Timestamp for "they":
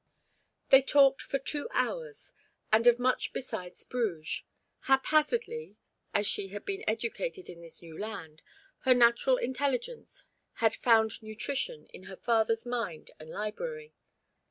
0.69-0.81